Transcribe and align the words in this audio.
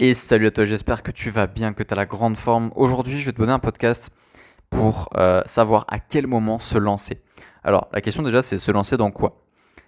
Et 0.00 0.14
salut 0.14 0.46
à 0.46 0.52
toi, 0.52 0.64
j'espère 0.64 1.02
que 1.02 1.10
tu 1.10 1.28
vas 1.28 1.48
bien, 1.48 1.72
que 1.72 1.82
tu 1.82 1.92
as 1.92 1.96
la 1.96 2.06
grande 2.06 2.36
forme. 2.36 2.70
Aujourd'hui, 2.76 3.18
je 3.18 3.26
vais 3.26 3.32
te 3.32 3.38
donner 3.38 3.50
un 3.50 3.58
podcast 3.58 4.10
pour 4.70 5.08
euh, 5.16 5.42
savoir 5.44 5.86
à 5.88 5.98
quel 5.98 6.28
moment 6.28 6.60
se 6.60 6.78
lancer. 6.78 7.20
Alors, 7.64 7.88
la 7.92 8.00
question 8.00 8.22
déjà, 8.22 8.40
c'est 8.40 8.58
se 8.58 8.70
lancer 8.70 8.96
dans 8.96 9.10
quoi? 9.10 9.44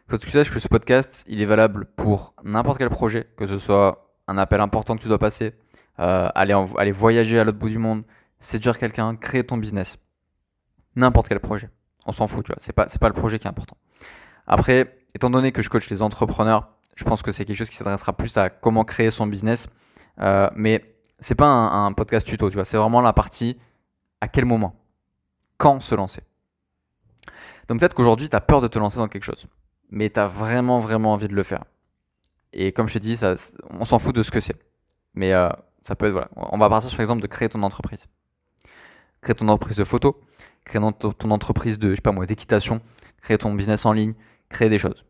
Faut 0.09 0.19
que 0.19 0.23
tu 0.25 0.31
saches 0.31 0.51
que 0.51 0.59
ce 0.59 0.67
podcast, 0.67 1.25
il 1.29 1.41
est 1.41 1.47
valable 1.47 1.87
pour 1.95 2.35
n'importe 2.43 2.79
quel 2.79 2.91
projet, 2.91 3.29
que 3.37 3.47
ce 3.47 3.61
soit 3.61 4.13
un 4.27 4.37
appel 4.37 4.61
important 4.61 4.97
que 4.97 5.01
tu 5.03 5.07
dois 5.07 5.21
passer, 5.21 5.55
euh, 6.01 6.29
aller, 6.35 6.61
aller 6.77 6.91
voyager 6.91 7.39
à 7.39 7.45
l'autre 7.45 7.59
bout 7.59 7.69
du 7.69 7.79
monde, 7.79 8.03
séduire 8.41 8.81
quelqu'un, 8.81 9.15
créer 9.15 9.45
ton 9.45 9.59
business. 9.59 9.97
N'importe 10.97 11.29
quel 11.29 11.39
projet. 11.39 11.71
On 12.05 12.11
s'en 12.11 12.27
fout, 12.27 12.45
tu 12.45 12.51
vois. 12.51 12.59
C'est 12.59 12.73
pas, 12.73 12.87
pas 12.87 13.09
le 13.09 13.15
projet 13.15 13.39
qui 13.39 13.47
est 13.47 13.51
important. 13.51 13.77
Après, 14.49 15.05
étant 15.15 15.31
donné 15.31 15.53
que 15.53 15.63
je 15.63 15.71
coach 15.71 15.89
les 15.89 16.03
entrepreneurs, 16.03 16.69
je 16.97 17.05
pense 17.05 17.23
que 17.23 17.31
c'est 17.31 17.45
quelque 17.45 17.59
chose 17.59 17.71
qui 17.71 17.77
s'adressera 17.77 18.13
plus 18.13 18.37
à 18.37 18.51
comment 18.51 18.83
créer 18.83 19.13
son 19.13 19.29
business. 19.29 19.69
Euh, 20.23 20.51
mais 20.55 20.97
c'est 21.19 21.35
pas 21.35 21.47
un, 21.47 21.93
podcast 21.93 22.27
tuto, 22.27 22.49
tu 22.49 22.55
vois. 22.55 22.65
C'est 22.65 22.77
vraiment 22.77 23.01
la 23.01 23.13
partie 23.13 23.59
à 24.21 24.29
quel 24.29 24.45
moment, 24.45 24.75
quand 25.57 25.81
se 25.81 25.95
lancer? 25.95 26.23
Donc 27.69 27.81
peut-être 27.81 27.95
qu'aujourd'hui, 27.95 28.29
tu 28.29 28.37
as 28.37 28.41
peur 28.41 28.61
de 28.61 28.69
te 28.69 28.79
lancer 28.79 28.99
dans 28.99 29.09
quelque 29.09 29.25
chose, 29.25 29.47
mais 29.91 30.11
tu 30.11 30.21
as 30.21 30.27
vraiment, 30.27 30.79
vraiment 30.79 31.13
envie 31.13 31.29
de 31.29 31.35
le 31.35 31.43
faire. 31.43 31.65
Et 32.53 32.73
comme 32.73 32.89
je 32.89 32.95
t'ai 32.95 33.01
dit, 33.01 33.17
ça, 33.17 33.35
on 33.71 33.85
s'en 33.85 33.99
fout 33.99 34.15
de 34.15 34.23
ce 34.23 34.31
que 34.31 34.41
c'est. 34.41 34.57
Mais 35.15 35.33
euh, 35.33 35.49
ça 35.83 35.95
peut 35.95 36.07
être, 36.07 36.13
voilà. 36.13 36.29
On 36.37 36.59
va 36.59 36.69
partir 36.69 36.91
sur 36.91 37.01
l'exemple 37.01 37.23
de 37.23 37.27
créer 37.27 37.49
ton 37.49 37.63
entreprise. 37.63 38.07
Créer 39.21 39.35
ton 39.35 39.49
entreprise 39.49 39.77
de 39.77 39.85
photo, 39.85 40.21
créer 40.65 40.81
ton 41.19 41.31
entreprise 41.31 41.79
de, 41.79 41.91
je 41.91 41.97
sais 41.97 42.01
pas 42.01 42.13
moi, 42.13 42.27
d'équitation, 42.27 42.81
créer 43.23 43.39
ton 43.39 43.55
business 43.55 43.85
en 43.87 43.93
ligne, 43.93 44.15
créer 44.49 44.69
des 44.69 44.79
choses. 44.79 45.05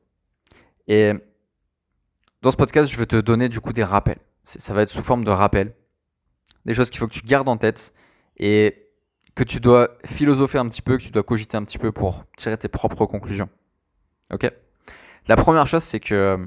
Et 0.89 1.13
dans 2.43 2.51
ce 2.51 2.57
podcast, 2.57 2.91
je 2.91 2.99
vais 2.99 3.07
te 3.07 3.17
donner 3.17 3.49
du 3.49 3.61
coup 3.61 3.73
des 3.73 3.85
rappels. 3.85 4.19
Ça 4.45 4.75
va 4.75 4.83
être 4.83 4.89
sous 4.89 5.03
forme 5.03 5.25
de 5.25 5.31
rappels. 5.31 5.75
Des 6.67 6.75
choses 6.75 6.91
qu'il 6.91 6.99
faut 6.99 7.09
que 7.09 7.15
tu 7.15 7.23
gardes 7.23 7.49
en 7.49 7.57
tête 7.57 7.95
et 8.37 8.89
que 9.35 9.45
tu 9.45 9.61
dois 9.61 9.97
philosopher 10.05 10.59
un 10.59 10.69
petit 10.69 10.83
peu, 10.83 10.99
que 10.99 11.03
tu 11.03 11.11
dois 11.11 11.23
cogiter 11.23 11.57
un 11.57 11.65
petit 11.65 11.79
peu 11.79 11.93
pour 11.93 12.25
tirer 12.37 12.59
tes 12.59 12.69
propres 12.69 13.07
conclusions. 13.07 13.49
Ok? 14.33 14.51
La 15.29 15.37
première 15.37 15.67
chose, 15.67 15.85
c'est 15.85 16.01
que 16.01 16.39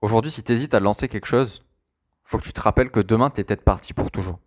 aujourd'hui, 0.00 0.30
si 0.30 0.42
tu 0.42 0.52
hésites 0.52 0.74
à 0.74 0.80
lancer 0.80 1.08
quelque 1.08 1.26
chose, 1.26 1.64
faut 2.24 2.38
que 2.38 2.44
tu 2.44 2.52
te 2.52 2.60
rappelles 2.60 2.90
que 2.90 3.00
demain, 3.00 3.30
tu 3.30 3.40
es 3.40 3.44
peut-être 3.44 3.62
parti 3.62 3.94
pour 3.94 4.10
toujours. 4.10 4.40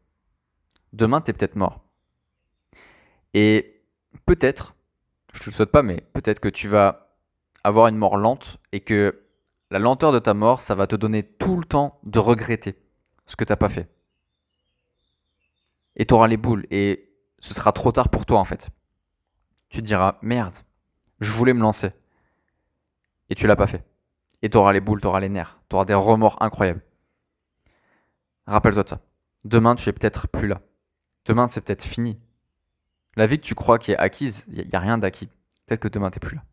Demain, 0.93 1.21
tu 1.21 1.31
es 1.31 1.33
peut-être 1.33 1.55
mort. 1.55 1.81
Et 3.33 3.83
peut-être, 4.25 4.75
je 5.33 5.41
te 5.41 5.45
le 5.45 5.51
souhaite 5.51 5.71
pas, 5.71 5.83
mais 5.83 6.01
peut-être 6.13 6.39
que 6.39 6.49
tu 6.49 6.67
vas 6.67 7.15
avoir 7.63 7.87
une 7.87 7.97
mort 7.97 8.17
lente 8.17 8.57
et 8.71 8.79
que 8.79 9.21
la 9.71 9.79
lenteur 9.79 10.11
de 10.11 10.19
ta 10.19 10.33
mort, 10.33 10.61
ça 10.61 10.75
va 10.75 10.87
te 10.87 10.95
donner 10.95 11.23
tout 11.23 11.57
le 11.57 11.63
temps 11.63 11.99
de 12.03 12.19
regretter 12.19 12.75
ce 13.25 13.35
que 13.35 13.43
tu 13.43 13.51
n'as 13.51 13.57
pas 13.57 13.69
fait. 13.69 13.89
Et 15.95 16.05
tu 16.05 16.13
auras 16.13 16.27
les 16.27 16.37
boules 16.37 16.65
et 16.71 17.11
ce 17.39 17.53
sera 17.53 17.71
trop 17.71 17.91
tard 17.91 18.09
pour 18.09 18.25
toi 18.25 18.39
en 18.39 18.45
fait. 18.45 18.69
Tu 19.69 19.79
te 19.79 19.85
diras 19.85 20.17
merde, 20.21 20.55
je 21.19 21.31
voulais 21.31 21.53
me 21.53 21.61
lancer. 21.61 21.91
Et 23.29 23.35
tu 23.35 23.45
l'as 23.45 23.55
pas 23.55 23.67
fait. 23.67 23.83
Et 24.41 24.49
tu 24.49 24.57
auras 24.57 24.73
les 24.73 24.81
boules, 24.81 25.01
tu 25.01 25.07
auras 25.07 25.19
les 25.19 25.29
nerfs, 25.29 25.59
tu 25.69 25.75
auras 25.75 25.85
des 25.85 25.93
remords 25.93 26.41
incroyables. 26.41 26.81
Rappelle-toi 28.47 28.83
de 28.83 28.89
ça. 28.89 29.01
Demain, 29.45 29.75
tu 29.75 29.87
es 29.87 29.93
peut-être 29.93 30.27
plus 30.27 30.47
là. 30.47 30.61
Demain, 31.25 31.47
c'est 31.47 31.61
peut-être 31.61 31.83
fini. 31.83 32.19
La 33.15 33.27
vie 33.27 33.37
que 33.39 33.45
tu 33.45 33.53
crois 33.53 33.77
qui 33.77 33.91
est 33.91 33.97
acquise, 33.97 34.45
il 34.49 34.67
n'y 34.67 34.75
a, 34.75 34.79
rien 34.79 34.97
d'acquis. 34.97 35.27
Peut-être 35.65 35.81
que 35.81 35.87
demain, 35.87 36.09
tu 36.09 36.15
n'es 36.15 36.27
plus 36.27 36.35
là. 36.35 36.43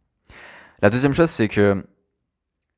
La 0.83 0.91
deuxième 0.91 1.15
chose, 1.15 1.31
c'est 1.31 1.49
que 1.49 1.87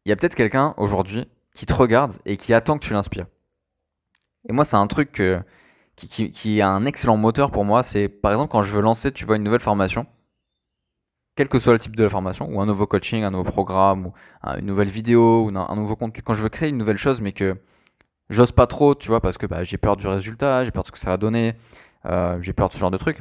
il 0.09 0.11
y 0.11 0.13
a 0.13 0.17
peut-être 0.17 0.35
quelqu'un 0.35 0.73
aujourd'hui 0.79 1.29
qui 1.55 1.67
te 1.67 1.75
regarde 1.75 2.17
et 2.25 2.39
qui 2.39 2.55
attend 2.55 2.79
que 2.79 2.85
tu 2.87 2.95
l'inspires. 2.95 3.27
Et 4.49 4.55
moi, 4.55 4.65
c'est 4.65 4.77
un 4.77 4.87
truc 4.87 5.23
qui, 5.97 6.31
qui, 6.31 6.61
a 6.63 6.71
un 6.71 6.87
excellent 6.87 7.19
moteur 7.19 7.51
pour 7.51 7.67
moi. 7.67 7.83
C'est 7.83 8.09
par 8.09 8.33
exemple 8.33 8.51
quand 8.51 8.63
je 8.63 8.75
veux 8.75 8.81
lancer, 8.81 9.13
tu 9.13 9.27
vois, 9.27 9.37
une 9.37 9.43
nouvelle 9.43 9.61
formation, 9.61 10.07
quel 11.37 11.49
que 11.49 11.59
soit 11.59 11.75
le 11.75 11.79
type 11.79 11.95
de 11.95 12.05
la 12.05 12.09
formation, 12.09 12.49
ou 12.49 12.59
un 12.59 12.65
nouveau 12.65 12.87
coaching, 12.87 13.23
un 13.23 13.31
nouveau 13.33 13.45
programme, 13.45 14.07
ou 14.07 14.13
une 14.57 14.65
nouvelle 14.65 14.89
vidéo, 14.89 15.45
ou 15.45 15.49
un, 15.55 15.77
nouveau 15.77 15.95
contenu. 15.95 16.23
Quand 16.23 16.33
je 16.33 16.43
veux 16.43 16.49
créer 16.49 16.71
une 16.71 16.79
nouvelle 16.79 16.97
chose, 16.97 17.21
mais 17.21 17.33
que 17.33 17.59
j'ose 18.31 18.53
pas 18.53 18.67
trop, 18.67 18.95
tu 18.95 19.09
vois, 19.09 19.21
parce 19.21 19.37
que 19.37 19.45
bah, 19.45 19.63
j'ai 19.63 19.77
peur 19.77 19.99
du 19.99 20.07
résultat, 20.07 20.65
j'ai 20.65 20.71
peur 20.71 20.85
de 20.85 20.87
ce 20.87 20.93
que 20.93 20.99
ça 20.99 21.11
va 21.11 21.19
donner, 21.19 21.55
euh, 22.07 22.41
j'ai 22.41 22.55
peur 22.55 22.69
de 22.69 22.73
ce 22.73 22.79
genre 22.79 22.91
de 22.91 22.97
truc. 22.97 23.21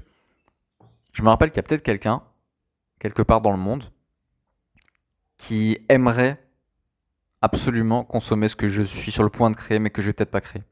Je 1.12 1.22
me 1.22 1.28
rappelle 1.28 1.50
qu'il 1.50 1.58
y 1.58 1.60
a 1.60 1.64
peut-être 1.64 1.84
quelqu'un, 1.84 2.24
quelque 2.98 3.24
part 3.24 3.42
dans 3.42 3.52
le 3.52 3.58
monde, 3.58 3.84
qui 5.38 5.80
aimerait 5.90 6.47
absolument 7.48 8.04
consommer 8.04 8.50
ce 8.50 8.56
que 8.56 8.68
je 8.68 8.84
suis 8.84 9.12
sur 9.12 9.24
le 9.24 9.30
point 9.30 9.50
de 9.50 9.56
créer, 9.56 9.80
mais 9.80 9.90
que 9.90 10.02
je 10.02 10.08
vais 10.08 10.14
peut-être 10.14 10.32
pas 10.32 10.42
créer. 10.42 10.64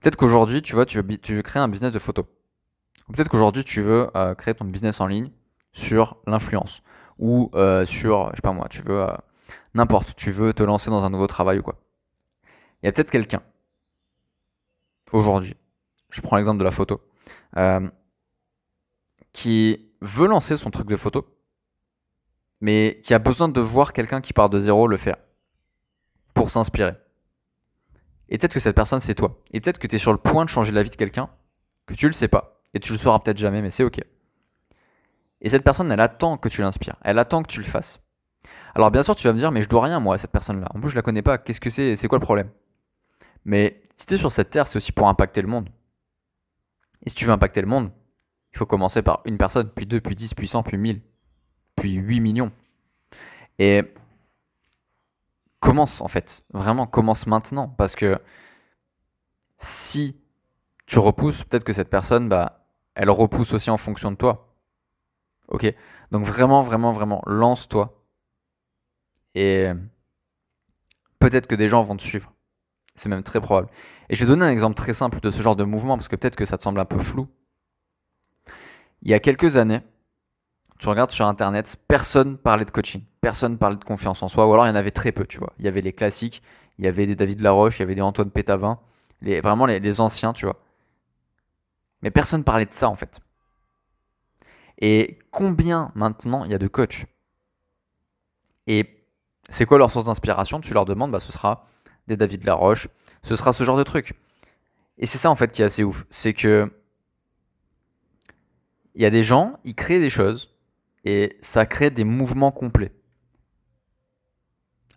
Peut-être 0.00 0.16
qu'aujourd'hui, 0.16 0.62
tu 0.62 0.74
vois, 0.74 0.86
tu 0.86 1.00
veux, 1.00 1.42
créer 1.42 1.62
un 1.62 1.68
business 1.68 1.92
de 1.92 1.98
photo. 1.98 2.24
Peut-être 3.12 3.28
qu'aujourd'hui, 3.28 3.64
tu 3.64 3.82
veux 3.82 4.08
euh, 4.16 4.34
créer 4.34 4.54
ton 4.54 4.64
business 4.64 5.00
en 5.00 5.06
ligne 5.06 5.30
sur 5.72 6.16
l'influence. 6.26 6.82
Ou 7.18 7.50
euh, 7.54 7.84
sur, 7.86 8.30
je 8.30 8.36
sais 8.36 8.42
pas 8.42 8.52
moi, 8.52 8.68
tu 8.68 8.82
veux 8.82 9.00
euh, 9.00 9.12
n'importe, 9.74 10.14
tu 10.14 10.30
veux 10.30 10.52
te 10.52 10.62
lancer 10.62 10.90
dans 10.90 11.04
un 11.04 11.10
nouveau 11.10 11.26
travail 11.26 11.58
ou 11.58 11.62
quoi. 11.62 11.76
Il 12.82 12.86
y 12.86 12.88
a 12.88 12.92
peut-être 12.92 13.10
quelqu'un, 13.10 13.42
aujourd'hui, 15.12 15.56
je 16.10 16.20
prends 16.20 16.36
l'exemple 16.36 16.58
de 16.58 16.64
la 16.64 16.70
photo, 16.70 17.00
qui 19.32 19.90
veut 20.00 20.28
lancer 20.28 20.56
son 20.56 20.70
truc 20.70 20.86
de 20.86 20.96
photo, 20.96 21.26
mais 22.60 23.00
qui 23.04 23.14
a 23.14 23.18
besoin 23.18 23.48
de 23.48 23.60
voir 23.60 23.92
quelqu'un 23.92 24.20
qui 24.20 24.32
part 24.32 24.50
de 24.50 24.58
zéro 24.58 24.86
le 24.86 24.98
faire 24.98 25.16
pour 26.44 26.50
s'inspirer. 26.50 26.92
Et 28.28 28.36
peut-être 28.36 28.52
que 28.52 28.60
cette 28.60 28.76
personne, 28.76 29.00
c'est 29.00 29.14
toi. 29.14 29.42
Et 29.52 29.62
peut-être 29.62 29.78
que 29.78 29.86
tu 29.86 29.96
es 29.96 29.98
sur 29.98 30.12
le 30.12 30.18
point 30.18 30.44
de 30.44 30.50
changer 30.50 30.72
la 30.72 30.82
vie 30.82 30.90
de 30.90 30.94
quelqu'un, 30.94 31.30
que 31.86 31.94
tu 31.94 32.06
le 32.06 32.12
sais 32.12 32.28
pas, 32.28 32.60
et 32.74 32.80
tu 32.80 32.92
le 32.92 32.98
sauras 32.98 33.18
peut-être 33.20 33.38
jamais, 33.38 33.62
mais 33.62 33.70
c'est 33.70 33.82
ok. 33.82 33.98
Et 35.40 35.48
cette 35.48 35.64
personne, 35.64 35.90
elle 35.90 36.00
attend 36.00 36.36
que 36.36 36.50
tu 36.50 36.60
l'inspires, 36.60 36.96
elle 37.00 37.18
attend 37.18 37.42
que 37.42 37.48
tu 37.48 37.60
le 37.60 37.64
fasses. 37.64 37.98
Alors 38.74 38.90
bien 38.90 39.02
sûr, 39.02 39.16
tu 39.16 39.26
vas 39.26 39.32
me 39.32 39.38
dire, 39.38 39.52
mais 39.52 39.62
je 39.62 39.70
dois 39.70 39.84
rien 39.84 40.00
moi 40.00 40.16
à 40.16 40.18
cette 40.18 40.32
personne-là. 40.32 40.68
En 40.74 40.80
plus, 40.80 40.90
je 40.90 40.96
la 40.96 41.00
connais 41.00 41.22
pas. 41.22 41.38
Qu'est-ce 41.38 41.60
que 41.60 41.70
c'est? 41.70 41.96
C'est 41.96 42.08
quoi 42.08 42.18
le 42.18 42.24
problème? 42.24 42.50
Mais 43.46 43.82
si 43.96 44.04
tu 44.04 44.14
es 44.14 44.16
sur 44.18 44.30
cette 44.30 44.50
terre, 44.50 44.66
c'est 44.66 44.76
aussi 44.76 44.92
pour 44.92 45.08
impacter 45.08 45.40
le 45.40 45.48
monde. 45.48 45.70
Et 47.06 47.08
si 47.08 47.14
tu 47.14 47.24
veux 47.24 47.32
impacter 47.32 47.62
le 47.62 47.68
monde, 47.68 47.90
il 48.52 48.58
faut 48.58 48.66
commencer 48.66 49.00
par 49.00 49.22
une 49.24 49.38
personne, 49.38 49.70
puis 49.70 49.86
deux, 49.86 50.02
puis 50.02 50.14
dix, 50.14 50.34
puis 50.34 50.46
cent, 50.46 50.62
puis 50.62 50.76
mille, 50.76 51.00
puis 51.74 51.94
huit 51.94 52.20
millions. 52.20 52.52
Et 53.58 53.82
commence 55.64 56.02
en 56.02 56.08
fait. 56.08 56.44
Vraiment, 56.52 56.86
commence 56.86 57.26
maintenant. 57.26 57.68
Parce 57.68 57.96
que 57.96 58.20
si 59.56 60.20
tu 60.86 60.98
repousses, 60.98 61.42
peut-être 61.44 61.64
que 61.64 61.72
cette 61.72 61.88
personne, 61.88 62.28
bah, 62.28 62.66
elle 62.94 63.10
repousse 63.10 63.54
aussi 63.54 63.70
en 63.70 63.78
fonction 63.78 64.10
de 64.10 64.16
toi. 64.16 64.54
Ok? 65.48 65.74
Donc 66.10 66.24
vraiment, 66.24 66.60
vraiment, 66.62 66.92
vraiment, 66.92 67.22
lance-toi. 67.26 68.04
Et 69.34 69.70
peut-être 71.18 71.46
que 71.46 71.54
des 71.54 71.68
gens 71.68 71.80
vont 71.80 71.96
te 71.96 72.02
suivre. 72.02 72.32
C'est 72.94 73.08
même 73.08 73.22
très 73.22 73.40
probable. 73.40 73.68
Et 74.10 74.14
je 74.14 74.22
vais 74.22 74.28
donner 74.28 74.44
un 74.44 74.50
exemple 74.50 74.76
très 74.76 74.92
simple 74.92 75.18
de 75.20 75.30
ce 75.30 75.40
genre 75.40 75.56
de 75.56 75.64
mouvement, 75.64 75.96
parce 75.96 76.08
que 76.08 76.16
peut-être 76.16 76.36
que 76.36 76.44
ça 76.44 76.58
te 76.58 76.62
semble 76.62 76.78
un 76.78 76.84
peu 76.84 76.98
flou. 76.98 77.26
Il 79.02 79.10
y 79.10 79.14
a 79.14 79.18
quelques 79.18 79.56
années, 79.56 79.80
tu 80.78 80.88
regardes 80.88 81.10
sur 81.10 81.26
Internet, 81.26 81.76
personne 81.88 82.36
parlait 82.36 82.64
de 82.64 82.70
coaching, 82.70 83.02
personne 83.20 83.58
parlait 83.58 83.76
de 83.76 83.84
confiance 83.84 84.22
en 84.22 84.28
soi, 84.28 84.46
ou 84.46 84.52
alors 84.52 84.66
il 84.66 84.70
y 84.70 84.72
en 84.72 84.76
avait 84.76 84.90
très 84.90 85.12
peu, 85.12 85.26
tu 85.26 85.38
vois. 85.38 85.52
Il 85.58 85.64
y 85.64 85.68
avait 85.68 85.80
les 85.80 85.92
classiques, 85.92 86.42
il 86.78 86.84
y 86.84 86.88
avait 86.88 87.06
des 87.06 87.14
David 87.16 87.40
Laroche, 87.40 87.78
il 87.78 87.82
y 87.82 87.84
avait 87.84 87.94
des 87.94 88.02
Antoine 88.02 88.30
Pétavin, 88.30 88.78
vraiment 89.22 89.66
les, 89.66 90.00
anciens, 90.00 90.32
tu 90.32 90.46
vois. 90.46 90.60
Mais 92.02 92.10
personne 92.10 92.44
parlait 92.44 92.66
de 92.66 92.72
ça, 92.72 92.88
en 92.88 92.96
fait. 92.96 93.20
Et 94.78 95.18
combien 95.30 95.90
maintenant 95.94 96.44
il 96.44 96.50
y 96.50 96.54
a 96.54 96.58
de 96.58 96.66
coachs? 96.66 97.06
Et 98.66 99.06
c'est 99.48 99.66
quoi 99.66 99.78
leur 99.78 99.90
source 99.90 100.06
d'inspiration? 100.06 100.60
Tu 100.60 100.74
leur 100.74 100.84
demandes, 100.84 101.12
bah, 101.12 101.20
ce 101.20 101.32
sera 101.32 101.66
des 102.08 102.16
David 102.16 102.44
Laroche, 102.44 102.88
ce 103.22 103.36
sera 103.36 103.52
ce 103.52 103.64
genre 103.64 103.78
de 103.78 103.84
truc. 103.84 104.14
Et 104.98 105.06
c'est 105.06 105.18
ça, 105.18 105.30
en 105.30 105.36
fait, 105.36 105.52
qui 105.52 105.62
est 105.62 105.64
assez 105.64 105.84
ouf. 105.84 106.04
C'est 106.10 106.34
que 106.34 106.70
il 108.94 109.02
y 109.02 109.06
a 109.06 109.10
des 109.10 109.22
gens, 109.22 109.58
ils 109.64 109.74
créent 109.74 109.98
des 109.98 110.10
choses, 110.10 110.53
et 111.04 111.38
ça 111.40 111.66
crée 111.66 111.90
des 111.90 112.04
mouvements 112.04 112.52
complets. 112.52 112.92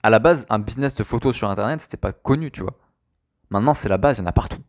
À 0.03 0.09
la 0.09 0.19
base, 0.19 0.45
un 0.49 0.59
business 0.59 0.93
de 0.95 1.03
photos 1.03 1.35
sur 1.35 1.49
Internet, 1.49 1.81
c'était 1.81 1.97
pas 1.97 2.13
connu, 2.13 2.51
tu 2.51 2.61
vois. 2.61 2.79
Maintenant, 3.49 3.73
c'est 3.73 3.89
la 3.89 3.97
base, 3.97 4.17
il 4.17 4.21
y 4.21 4.23
en 4.23 4.27
a 4.27 4.31
partout. 4.31 4.63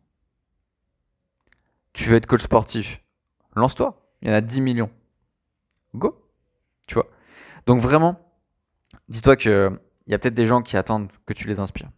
Tu 1.93 2.09
veux 2.09 2.15
être 2.15 2.25
coach 2.25 2.41
sportif, 2.41 3.01
lance-toi. 3.55 4.11
Il 4.21 4.27
y 4.27 4.31
en 4.31 4.35
a 4.35 4.41
10 4.41 4.61
millions. 4.61 4.91
Go. 5.95 6.29
Tu 6.87 6.95
vois. 6.95 7.07
Donc 7.65 7.79
vraiment, 7.79 8.19
dis-toi 9.07 9.35
qu'il 9.37 9.79
y 10.07 10.13
a 10.13 10.19
peut-être 10.19 10.33
des 10.33 10.45
gens 10.45 10.61
qui 10.61 10.75
attendent 10.75 11.11
que 11.25 11.33
tu 11.33 11.47
les 11.47 11.59
inspires. 11.59 11.89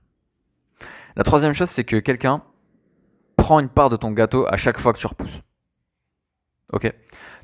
La 1.15 1.23
troisième 1.23 1.53
chose, 1.53 1.69
c'est 1.69 1.83
que 1.83 1.97
quelqu'un 1.97 2.43
prend 3.35 3.59
une 3.59 3.69
part 3.69 3.89
de 3.89 3.95
ton 3.95 4.11
gâteau 4.11 4.45
à 4.47 4.55
chaque 4.55 4.79
fois 4.79 4.93
que 4.93 4.99
tu 4.99 5.07
repousses. 5.07 5.41
Ok? 6.73 6.93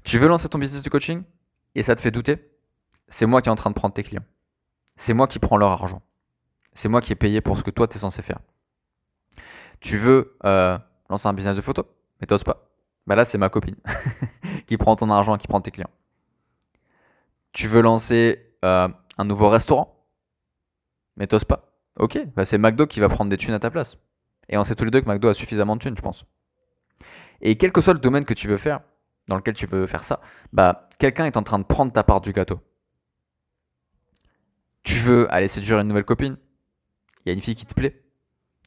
Tu 0.03 0.19
veux 0.19 0.27
lancer 0.27 0.47
ton 0.47 0.59
business 0.59 0.83
de 0.83 0.89
coaching? 0.89 1.23
Et 1.75 1.83
ça 1.83 1.95
te 1.95 2.01
fait 2.01 2.11
douter, 2.11 2.51
c'est 3.07 3.25
moi 3.25 3.41
qui 3.41 3.49
est 3.49 3.51
en 3.51 3.55
train 3.55 3.69
de 3.69 3.75
prendre 3.75 3.93
tes 3.93 4.03
clients. 4.03 4.25
C'est 4.95 5.13
moi 5.13 5.27
qui 5.27 5.39
prends 5.39 5.57
leur 5.57 5.69
argent. 5.69 6.01
C'est 6.73 6.89
moi 6.89 7.01
qui 7.01 7.13
ai 7.13 7.15
payé 7.15 7.41
pour 7.41 7.57
ce 7.57 7.63
que 7.63 7.71
toi 7.71 7.87
tu 7.87 7.97
es 7.97 7.99
censé 7.99 8.21
faire. 8.21 8.39
Tu 9.79 9.97
veux 9.97 10.37
euh, 10.43 10.77
lancer 11.09 11.27
un 11.27 11.33
business 11.33 11.55
de 11.55 11.61
photo, 11.61 11.85
mais 12.19 12.27
t'oses 12.27 12.43
pas. 12.43 12.69
Bah 13.05 13.15
là, 13.15 13.23
c'est 13.23 13.37
ma 13.37 13.49
copine 13.49 13.75
qui 14.67 14.77
prend 14.77 14.95
ton 14.95 15.09
argent, 15.09 15.37
qui 15.37 15.47
prend 15.47 15.61
tes 15.61 15.71
clients. 15.71 15.89
Tu 17.53 17.67
veux 17.67 17.81
lancer 17.81 18.53
euh, 18.65 18.89
un 19.17 19.25
nouveau 19.25 19.49
restaurant, 19.49 20.05
mais 21.15 21.27
t'oses 21.27 21.45
pas. 21.45 21.73
Ok, 21.97 22.19
bah 22.35 22.45
c'est 22.45 22.57
McDo 22.57 22.85
qui 22.85 22.99
va 22.99 23.09
prendre 23.09 23.29
des 23.29 23.37
thunes 23.37 23.53
à 23.53 23.59
ta 23.59 23.71
place. 23.71 23.97
Et 24.49 24.57
on 24.57 24.63
sait 24.63 24.75
tous 24.75 24.85
les 24.85 24.91
deux 24.91 25.01
que 25.01 25.09
McDo 25.09 25.29
a 25.29 25.33
suffisamment 25.33 25.75
de 25.75 25.81
thunes, 25.81 25.97
je 25.97 26.01
pense. 26.01 26.25
Et 27.41 27.57
quel 27.57 27.71
que 27.71 27.81
soit 27.81 27.93
le 27.93 27.99
domaine 27.99 28.25
que 28.25 28.33
tu 28.33 28.47
veux 28.47 28.57
faire, 28.57 28.81
dans 29.27 29.35
lequel 29.35 29.53
tu 29.53 29.65
veux 29.65 29.87
faire 29.87 30.03
ça, 30.03 30.21
bah 30.53 30.89
quelqu'un 30.99 31.25
est 31.25 31.37
en 31.37 31.43
train 31.43 31.59
de 31.59 31.63
prendre 31.63 31.91
ta 31.91 32.03
part 32.03 32.21
du 32.21 32.31
gâteau. 32.31 32.59
Tu 34.83 34.99
veux 34.99 35.31
aller 35.33 35.47
séduire 35.47 35.79
une 35.79 35.87
nouvelle 35.87 36.05
copine, 36.05 36.37
il 37.25 37.29
y 37.29 37.31
a 37.31 37.33
une 37.33 37.41
fille 37.41 37.55
qui 37.55 37.65
te 37.65 37.73
plaît, 37.73 38.03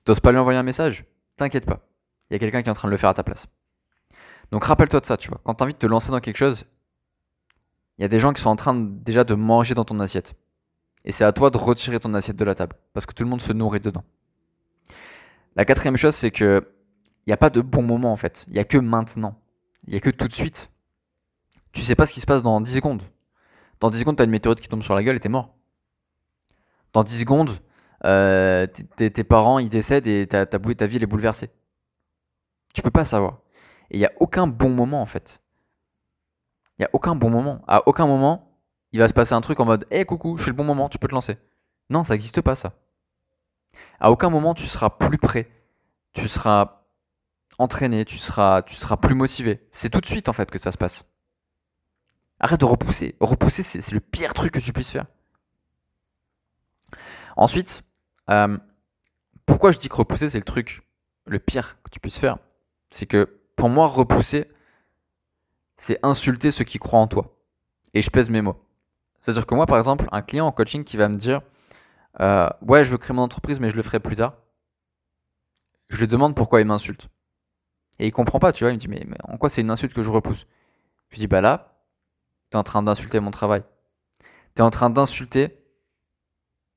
t'oses 0.04 0.20
pas 0.20 0.32
lui 0.32 0.38
envoyer 0.38 0.58
un 0.58 0.62
message, 0.62 1.04
t'inquiète 1.36 1.66
pas, 1.66 1.88
il 2.28 2.34
y 2.34 2.36
a 2.36 2.38
quelqu'un 2.38 2.62
qui 2.62 2.68
est 2.68 2.72
en 2.72 2.74
train 2.74 2.88
de 2.88 2.92
le 2.92 2.98
faire 2.98 3.10
à 3.10 3.14
ta 3.14 3.22
place. 3.22 3.46
Donc 4.50 4.64
rappelle-toi 4.64 5.00
de 5.00 5.06
ça, 5.06 5.16
tu 5.16 5.28
vois. 5.28 5.40
Quand 5.44 5.54
tu 5.54 5.62
as 5.62 5.64
envie 5.64 5.74
de 5.74 5.78
te 5.78 5.86
lancer 5.86 6.10
dans 6.10 6.20
quelque 6.20 6.36
chose, 6.36 6.66
il 7.98 8.02
y 8.02 8.04
a 8.04 8.08
des 8.08 8.18
gens 8.18 8.32
qui 8.32 8.42
sont 8.42 8.50
en 8.50 8.56
train 8.56 8.74
déjà 8.74 9.24
de 9.24 9.34
manger 9.34 9.74
dans 9.74 9.84
ton 9.84 10.00
assiette. 10.00 10.34
Et 11.04 11.12
c'est 11.12 11.24
à 11.24 11.32
toi 11.32 11.50
de 11.50 11.56
retirer 11.56 12.00
ton 12.00 12.12
assiette 12.14 12.36
de 12.36 12.44
la 12.44 12.54
table, 12.54 12.76
parce 12.92 13.06
que 13.06 13.14
tout 13.14 13.22
le 13.22 13.30
monde 13.30 13.40
se 13.40 13.52
nourrit 13.52 13.80
dedans. 13.80 14.04
La 15.56 15.64
quatrième 15.64 15.96
chose, 15.96 16.14
c'est 16.14 16.30
que 16.30 16.66
il 17.26 17.30
n'y 17.30 17.34
a 17.34 17.36
pas 17.36 17.50
de 17.50 17.60
bon 17.60 17.82
moment 17.82 18.12
en 18.12 18.16
fait. 18.16 18.44
Il 18.48 18.54
n'y 18.54 18.58
a 18.58 18.64
que 18.64 18.78
maintenant. 18.78 19.38
Il 19.86 19.90
n'y 19.92 19.96
a 19.96 20.00
que 20.00 20.10
tout 20.10 20.28
de 20.28 20.32
suite. 20.32 20.70
Tu 21.72 21.80
sais 21.80 21.94
pas 21.94 22.06
ce 22.06 22.12
qui 22.12 22.20
se 22.20 22.26
passe 22.26 22.42
dans 22.42 22.60
10 22.60 22.74
secondes. 22.74 23.02
Dans 23.80 23.90
10 23.90 24.00
secondes, 24.00 24.16
tu 24.16 24.22
as 24.22 24.24
une 24.24 24.30
météorite 24.30 24.60
qui 24.60 24.68
tombe 24.68 24.82
sur 24.82 24.94
la 24.94 25.02
gueule 25.02 25.16
et 25.16 25.20
t'es 25.20 25.28
mort. 25.28 25.54
Dans 26.92 27.04
10 27.04 27.20
secondes, 27.20 27.50
euh, 28.04 28.66
tes 28.66 29.24
parents 29.24 29.58
ils 29.58 29.68
décèdent 29.68 30.06
et 30.06 30.26
ta, 30.26 30.46
ta, 30.46 30.58
ta 30.58 30.86
vie 30.86 30.96
elle 30.96 31.02
est 31.02 31.06
bouleversée. 31.06 31.50
Tu 32.74 32.82
peux 32.82 32.90
pas 32.90 33.04
savoir. 33.04 33.40
Et 33.90 33.96
il 33.96 34.00
n'y 34.00 34.06
a 34.06 34.12
aucun 34.20 34.46
bon 34.46 34.70
moment 34.70 35.00
en 35.00 35.06
fait. 35.06 35.40
Il 36.78 36.82
n'y 36.82 36.86
a 36.86 36.90
aucun 36.92 37.14
bon 37.14 37.30
moment. 37.30 37.62
À 37.68 37.86
aucun 37.86 38.06
moment, 38.06 38.58
il 38.92 39.00
va 39.00 39.08
se 39.08 39.12
passer 39.12 39.34
un 39.34 39.40
truc 39.40 39.60
en 39.60 39.64
mode 39.64 39.86
Hé 39.90 40.04
coucou, 40.04 40.36
je 40.36 40.42
suis 40.42 40.50
le 40.50 40.56
bon 40.56 40.64
moment, 40.64 40.88
tu 40.88 40.98
peux 40.98 41.08
te 41.08 41.14
lancer. 41.14 41.38
Non, 41.90 42.04
ça 42.04 42.14
n'existe 42.14 42.40
pas 42.40 42.54
ça. 42.54 42.74
À 44.00 44.10
aucun 44.10 44.30
moment 44.30 44.54
tu 44.54 44.64
seras 44.64 44.90
plus 44.90 45.18
prêt. 45.18 45.48
Tu 46.12 46.26
seras 46.26 46.79
entraîné, 47.60 48.04
tu 48.04 48.18
seras, 48.18 48.62
tu 48.62 48.74
seras 48.74 48.96
plus 48.96 49.14
motivé. 49.14 49.60
C'est 49.70 49.90
tout 49.90 50.00
de 50.00 50.06
suite 50.06 50.28
en 50.28 50.32
fait 50.32 50.50
que 50.50 50.58
ça 50.58 50.72
se 50.72 50.78
passe. 50.78 51.04
Arrête 52.40 52.60
de 52.60 52.64
repousser. 52.64 53.16
Repousser, 53.20 53.62
c'est 53.62 53.92
le 53.92 54.00
pire 54.00 54.32
truc 54.32 54.52
que 54.52 54.60
tu 54.60 54.72
puisses 54.72 54.90
faire. 54.90 55.06
Ensuite, 57.36 57.82
euh, 58.30 58.58
pourquoi 59.46 59.72
je 59.72 59.78
dis 59.78 59.88
que 59.88 59.96
repousser, 59.96 60.28
c'est 60.28 60.38
le 60.38 60.44
truc 60.44 60.82
le 61.26 61.38
pire 61.38 61.76
que 61.82 61.90
tu 61.90 62.00
puisses 62.00 62.18
faire? 62.18 62.38
C'est 62.90 63.06
que 63.06 63.40
pour 63.56 63.68
moi, 63.68 63.86
repousser, 63.86 64.50
c'est 65.76 65.98
insulter 66.02 66.50
ceux 66.50 66.64
qui 66.64 66.78
croient 66.78 67.00
en 67.00 67.06
toi. 67.06 67.36
Et 67.92 68.02
je 68.02 68.10
pèse 68.10 68.30
mes 68.30 68.40
mots. 68.40 68.64
C'est-à-dire 69.20 69.46
que 69.46 69.54
moi, 69.54 69.66
par 69.66 69.76
exemple, 69.78 70.08
un 70.12 70.22
client 70.22 70.46
en 70.46 70.52
coaching 70.52 70.82
qui 70.82 70.96
va 70.96 71.08
me 71.08 71.16
dire 71.16 71.42
euh, 72.20 72.48
Ouais, 72.62 72.84
je 72.84 72.90
veux 72.90 72.98
créer 72.98 73.14
mon 73.14 73.22
entreprise, 73.22 73.60
mais 73.60 73.68
je 73.68 73.76
le 73.76 73.82
ferai 73.82 74.00
plus 74.00 74.16
tard. 74.16 74.34
Je 75.88 75.98
lui 75.98 76.06
demande 76.06 76.34
pourquoi 76.34 76.60
il 76.60 76.66
m'insulte. 76.66 77.08
Et 78.00 78.06
il 78.06 78.12
comprend 78.12 78.38
pas, 78.38 78.52
tu 78.52 78.64
vois. 78.64 78.73
Il 78.73 78.76
me 78.76 78.81
dit 78.81 78.88
Mais, 78.88 79.06
en 79.25 79.37
quoi 79.37 79.50
c'est 79.50 79.61
une 79.61 79.70
insulte 79.70 79.93
que 79.93 80.02
je 80.02 80.11
repousse? 80.11 80.47
Je 81.11 81.17
lui 81.17 81.20
dis 81.20 81.26
Bah 81.26 81.43
là, 81.43 81.85
tu 82.50 82.56
es 82.56 82.56
en 82.56 82.62
train 82.62 82.82
d'insulter 82.82 83.20
mon 83.20 83.31
travail. 83.31 83.62
Tu 84.55 84.62
es 84.62 84.64
en 84.64 84.70
train 84.70 84.88
d'insulter 84.88 85.62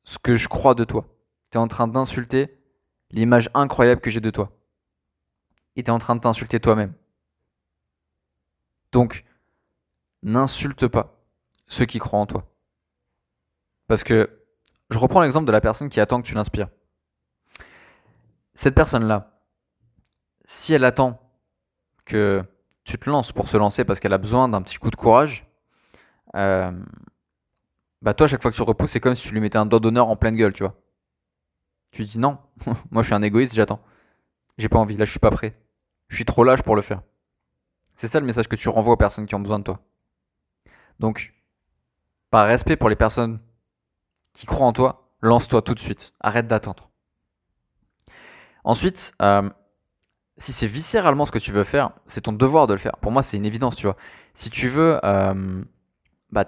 ce 0.04 0.20
que 0.20 0.36
je 0.36 0.50
crois 0.50 0.76
de 0.76 0.84
toi. 0.84 1.08
Tu 1.50 1.58
es 1.58 1.62
en 1.62 1.70
train 1.70 1.88
d'insulter 1.88 2.60
l'image 3.10 3.50
incroyable 3.54 4.02
que 4.02 4.12
j'ai 4.12 4.20
de 4.20 4.30
toi. 4.30 4.52
Et 5.78 5.84
tu 5.84 5.88
es 5.88 5.94
en 5.94 6.00
train 6.00 6.18
de 6.18 6.20
t'insulter 6.20 6.60
toi-même. 6.60 6.94
Donc, 8.92 9.24
n'insulte 10.24 10.88
pas 10.88 11.24
ceux 11.68 11.86
qui 11.86 12.00
croient 12.00 12.20
en 12.20 12.26
toi. 12.26 12.52
Parce 13.88 14.04
que 14.04 14.42
je 14.90 14.98
reprends 14.98 15.22
l'exemple 15.22 15.46
de 15.46 15.54
la 15.54 15.62
personne 15.62 15.88
qui 15.88 16.02
attend 16.02 16.22
que 16.22 16.28
tu 16.28 16.36
l'inspires. 16.36 16.70
Cette 18.56 18.76
personne-là, 18.76 19.33
si 20.46 20.74
elle 20.74 20.84
attend 20.84 21.20
que 22.06 22.44
tu 22.84 22.98
te 22.98 23.10
lances 23.10 23.32
pour 23.32 23.48
se 23.48 23.58
lancer 23.58 23.86
parce 23.86 24.00
qu'elle 24.00 24.14
a 24.14 24.18
besoin 24.18 24.50
d'un 24.50 24.62
petit 24.62 24.78
coup 24.78 24.90
de 24.90 24.96
courage, 24.96 25.48
euh, 26.36 26.72
bah 28.02 28.14
toi, 28.14 28.28
chaque 28.28 28.42
fois 28.42 28.52
que 28.52 28.56
tu 28.56 28.64
repousses, 28.64 28.92
c'est 28.92 29.00
comme 29.00 29.16
si 29.16 29.24
tu 29.24 29.34
lui 29.34 29.40
mettais 29.40 29.58
un 29.58 29.66
doigt 29.66 29.80
d'honneur 29.80 30.10
en 30.10 30.16
pleine 30.16 30.36
gueule, 30.36 30.54
tu 30.54 30.64
vois. 30.64 30.76
Tu 31.92 32.04
dis 32.04 32.20
non, 32.20 32.40
moi 32.92 33.02
je 33.02 33.08
suis 33.08 33.16
un 33.16 33.22
égoïste, 33.22 33.54
j'attends. 33.54 33.82
J'ai 34.58 34.70
pas 34.70 34.80
envie, 34.80 34.98
là 34.98 35.06
je 35.06 35.12
suis 35.12 35.20
pas 35.20 35.32
prêt. 35.32 35.58
Je 36.10 36.16
suis 36.16 36.26
trop 36.26 36.44
lâche 36.44 36.62
pour 36.62 36.76
le 36.76 36.82
faire. 36.82 37.02
C'est 37.96 38.08
ça 38.08 38.20
le 38.20 38.26
message 38.26 38.48
que 38.48 38.56
tu 38.56 38.70
renvoies 38.70 38.94
aux 38.94 38.98
personnes 38.98 39.26
qui 39.26 39.36
ont 39.36 39.40
besoin 39.40 39.60
de 39.60 39.64
toi. 39.64 39.80
Donc, 41.00 41.34
par 42.30 42.48
respect 42.48 42.76
pour 42.76 42.90
les 42.90 42.96
personnes 42.96 43.40
qui 44.34 44.46
croient 44.46 44.68
en 44.68 44.74
toi, 44.74 45.12
lance-toi 45.22 45.62
tout 45.62 45.76
de 45.76 45.80
suite. 45.80 46.14
Arrête 46.20 46.48
d'attendre. 46.48 46.90
Ensuite, 48.64 49.14
euh, 49.22 49.50
si 50.38 50.52
c'est 50.52 50.68
viscéralement 50.68 51.26
ce 51.26 51.32
que 51.32 51.40
tu 51.40 51.52
veux 51.52 51.64
faire, 51.64 51.92
c'est 52.06 52.22
ton 52.22 52.34
devoir 52.34 52.68
de 52.68 52.74
le 52.74 52.80
faire. 52.80 52.98
Pour 52.98 53.12
moi, 53.12 53.22
c'est 53.24 53.38
une 53.38 53.46
évidence, 53.46 53.76
tu 53.76 53.86
vois. 53.86 53.98
Si 54.34 54.50
tu 54.50 54.68
veux 54.68 55.00
euh, 55.04 55.64
bah, 56.32 56.46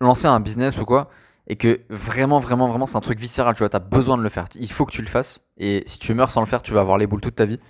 lancer 0.00 0.26
un 0.26 0.40
business 0.40 0.78
ou 0.78 0.84
quoi, 0.84 1.10
et 1.46 1.56
que 1.56 1.82
vraiment, 1.90 2.38
vraiment, 2.38 2.68
vraiment, 2.68 2.86
c'est 2.86 2.96
un 2.96 3.00
truc 3.00 3.18
viscéral, 3.18 3.54
tu 3.54 3.58
vois, 3.58 3.68
tu 3.68 3.76
as 3.76 3.80
besoin 3.80 4.16
de 4.16 4.22
le 4.22 4.28
faire. 4.28 4.46
Il 4.54 4.70
faut 4.70 4.86
que 4.86 4.92
tu 4.92 5.02
le 5.02 5.08
fasses. 5.08 5.40
Et 5.56 5.82
si 5.86 5.98
tu 5.98 6.14
meurs 6.14 6.30
sans 6.30 6.40
le 6.40 6.46
faire, 6.46 6.62
tu 6.62 6.72
vas 6.72 6.80
avoir 6.80 6.98
les 6.98 7.06
boules 7.06 7.20
toute 7.20 7.36
ta 7.36 7.44
vie. 7.44 7.60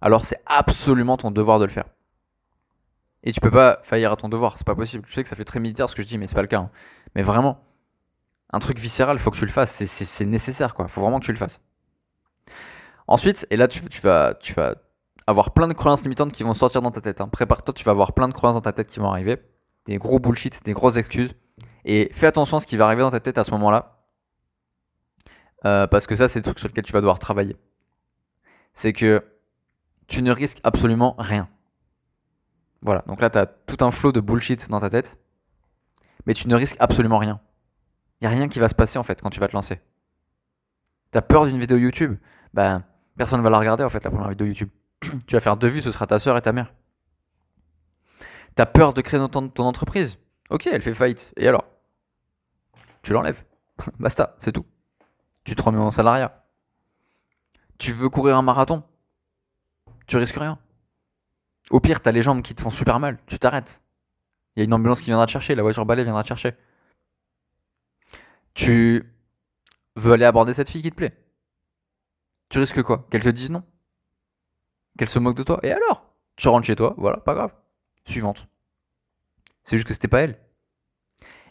Alors 0.00 0.24
c'est 0.24 0.40
absolument 0.46 1.16
ton 1.16 1.30
devoir 1.30 1.58
de 1.58 1.64
le 1.64 1.70
faire. 1.70 1.86
Et 3.24 3.32
tu 3.32 3.40
peux 3.40 3.50
pas 3.50 3.78
faillir 3.84 4.12
à 4.12 4.16
ton 4.16 4.28
devoir, 4.28 4.58
c'est 4.58 4.66
pas 4.66 4.74
possible. 4.74 5.04
Je 5.08 5.14
sais 5.14 5.22
que 5.22 5.28
ça 5.28 5.36
fait 5.36 5.44
très 5.44 5.60
militaire 5.60 5.88
ce 5.88 5.94
que 5.94 6.02
je 6.02 6.08
dis, 6.08 6.18
mais 6.18 6.26
c'est 6.26 6.34
pas 6.34 6.42
le 6.42 6.48
cas. 6.48 6.58
Hein. 6.58 6.70
Mais 7.14 7.22
vraiment, 7.22 7.64
un 8.52 8.58
truc 8.58 8.78
viscéral, 8.78 9.18
faut 9.18 9.30
que 9.30 9.36
tu 9.36 9.46
le 9.46 9.52
fasses. 9.52 9.84
C'est 9.84 10.26
nécessaire, 10.26 10.74
quoi. 10.74 10.88
Faut 10.88 11.00
vraiment 11.00 11.20
que 11.20 11.24
tu 11.24 11.32
le 11.32 11.38
fasses. 11.38 11.60
Ensuite, 13.08 13.46
et 13.50 13.56
là, 13.56 13.68
tu, 13.68 13.82
vas, 14.02 14.34
avoir 15.26 15.52
plein 15.52 15.68
de 15.68 15.72
croyances 15.72 16.02
limitantes 16.02 16.32
qui 16.32 16.42
vont 16.42 16.54
sortir 16.54 16.82
dans 16.82 16.90
ta 16.90 17.00
tête. 17.00 17.20
Hein. 17.20 17.28
Prépare-toi, 17.28 17.74
tu 17.74 17.84
vas 17.84 17.92
avoir 17.92 18.12
plein 18.12 18.28
de 18.28 18.34
croyances 18.34 18.56
dans 18.56 18.62
ta 18.62 18.72
tête 18.72 18.88
qui 18.88 19.00
vont 19.00 19.10
arriver 19.10 19.40
des 19.86 19.98
gros 19.98 20.18
bullshit, 20.18 20.64
des 20.64 20.72
grosses 20.72 20.96
excuses. 20.96 21.34
Et 21.84 22.10
fais 22.12 22.26
attention 22.26 22.58
à 22.58 22.60
ce 22.60 22.66
qui 22.66 22.76
va 22.76 22.86
arriver 22.86 23.02
dans 23.02 23.10
ta 23.10 23.20
tête 23.20 23.38
à 23.38 23.44
ce 23.44 23.50
moment-là. 23.52 23.98
Euh, 25.64 25.86
parce 25.86 26.06
que 26.06 26.14
ça, 26.14 26.28
c'est 26.28 26.38
le 26.38 26.44
truc 26.44 26.58
sur 26.58 26.68
lequel 26.68 26.84
tu 26.84 26.92
vas 26.92 27.00
devoir 27.00 27.18
travailler. 27.18 27.56
C'est 28.72 28.92
que 28.92 29.24
tu 30.06 30.22
ne 30.22 30.32
risques 30.32 30.60
absolument 30.64 31.14
rien. 31.18 31.48
Voilà, 32.82 33.02
donc 33.06 33.20
là, 33.20 33.30
tu 33.30 33.38
as 33.38 33.46
tout 33.46 33.84
un 33.84 33.90
flot 33.90 34.12
de 34.12 34.20
bullshit 34.20 34.68
dans 34.68 34.80
ta 34.80 34.90
tête. 34.90 35.16
Mais 36.26 36.34
tu 36.34 36.48
ne 36.48 36.54
risques 36.54 36.76
absolument 36.78 37.18
rien. 37.18 37.40
Il 38.20 38.24
n'y 38.24 38.28
a 38.28 38.30
rien 38.30 38.48
qui 38.48 38.60
va 38.60 38.68
se 38.68 38.74
passer 38.74 38.98
en 38.98 39.02
fait 39.02 39.20
quand 39.20 39.30
tu 39.30 39.40
vas 39.40 39.48
te 39.48 39.54
lancer. 39.54 39.80
Tu 41.10 41.18
as 41.18 41.22
peur 41.22 41.46
d'une 41.46 41.58
vidéo 41.58 41.76
YouTube? 41.76 42.16
Ben, 42.54 42.84
personne 43.16 43.40
ne 43.40 43.44
va 43.44 43.50
la 43.50 43.58
regarder 43.58 43.84
en 43.84 43.88
fait, 43.88 44.02
la 44.04 44.10
première 44.10 44.28
vidéo 44.28 44.46
YouTube. 44.46 44.70
tu 45.00 45.34
vas 45.34 45.40
faire 45.40 45.56
deux 45.56 45.68
vues, 45.68 45.82
ce 45.82 45.92
sera 45.92 46.06
ta 46.06 46.18
soeur 46.18 46.36
et 46.36 46.42
ta 46.42 46.52
mère. 46.52 46.72
T'as 48.54 48.66
peur 48.66 48.92
de 48.92 49.00
créer 49.00 49.20
ton, 49.30 49.48
ton 49.48 49.64
entreprise? 49.64 50.18
Ok, 50.50 50.66
elle 50.66 50.82
fait 50.82 50.94
faillite. 50.94 51.32
Et 51.36 51.48
alors? 51.48 51.64
Tu 53.02 53.12
l'enlèves. 53.12 53.44
Basta, 53.98 54.36
c'est 54.38 54.52
tout. 54.52 54.66
Tu 55.44 55.54
te 55.54 55.62
remets 55.62 55.78
en 55.78 55.90
salariat. 55.90 56.44
Tu 57.78 57.92
veux 57.92 58.08
courir 58.08 58.36
un 58.36 58.42
marathon? 58.42 58.84
Tu 60.06 60.16
risques 60.16 60.36
rien. 60.36 60.58
Au 61.70 61.80
pire, 61.80 62.00
t'as 62.00 62.12
les 62.12 62.22
jambes 62.22 62.42
qui 62.42 62.54
te 62.54 62.60
font 62.60 62.70
super 62.70 63.00
mal. 63.00 63.18
Tu 63.26 63.38
t'arrêtes. 63.38 63.80
Il 64.54 64.60
y 64.60 64.62
a 64.62 64.64
une 64.64 64.74
ambulance 64.74 65.00
qui 65.00 65.06
viendra 65.06 65.26
te 65.26 65.30
chercher. 65.30 65.54
La 65.54 65.62
voiture 65.62 65.86
balai 65.86 66.04
viendra 66.04 66.22
te 66.22 66.28
chercher. 66.28 66.54
Tu 68.54 69.10
veux 69.96 70.12
aller 70.12 70.24
aborder 70.24 70.52
cette 70.54 70.68
fille 70.68 70.82
qui 70.82 70.90
te 70.90 70.96
plaît? 70.96 71.16
Tu 72.52 72.58
risques 72.58 72.82
quoi? 72.82 73.06
Qu'elle 73.10 73.22
te 73.22 73.30
dise 73.30 73.50
non 73.50 73.64
Qu'elle 74.98 75.08
se 75.08 75.18
moque 75.18 75.38
de 75.38 75.42
toi 75.42 75.58
Et 75.62 75.72
alors? 75.72 76.14
Tu 76.36 76.48
rentres 76.48 76.66
chez 76.66 76.76
toi, 76.76 76.94
voilà, 76.98 77.16
pas 77.16 77.32
grave 77.32 77.54
suivante. 78.04 78.46
C'est 79.64 79.78
juste 79.78 79.88
que 79.88 79.94
c'était 79.94 80.06
pas 80.06 80.20
elle. 80.20 80.38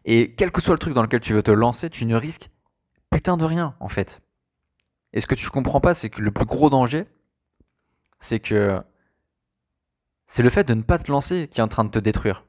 Et 0.06 0.36
quel 0.36 0.52
que 0.52 0.62
soit 0.62 0.76
le 0.76 0.80
truc 0.80 0.94
dans 0.94 1.02
lequel 1.02 1.22
tu 1.22 1.34
veux 1.34 1.42
te 1.42 1.50
lancer, 1.50 1.90
tu 1.90 2.06
ne 2.06 2.16
risques 2.16 2.52
putain 3.10 3.36
de 3.36 3.46
rien, 3.46 3.76
en 3.80 3.88
fait. 3.88 4.22
Et 5.14 5.20
ce 5.20 5.26
que 5.26 5.34
tu 5.34 5.50
comprends 5.50 5.82
pas, 5.82 5.96
c'est 5.96 6.12
que 6.12 6.22
le 6.22 6.32
plus 6.32 6.46
gros 6.46 6.70
danger, 6.70 7.08
c'est 8.20 8.40
que 8.40 8.80
c'est 10.28 10.44
le 10.44 10.52
fait 10.52 10.66
de 10.66 10.76
ne 10.76 10.84
pas 10.84 11.00
te 11.00 11.12
lancer 11.12 11.48
qui 11.48 11.62
est 11.62 11.64
en 11.64 11.68
train 11.68 11.84
de 11.84 11.90
te 11.90 12.00
détruire. 12.00 12.46